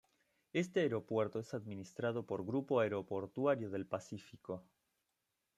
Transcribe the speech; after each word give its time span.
Este 0.53 0.79
aeropuerto 0.79 1.37
es 1.39 1.53
administrado 1.53 2.25
por 2.25 2.43
Grupo 2.43 2.79
Aeroportuario 2.79 3.69
del 3.69 3.85
Pacífico. 3.85 4.63